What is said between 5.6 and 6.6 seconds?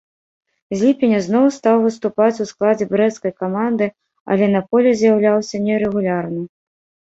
нерэгулярна.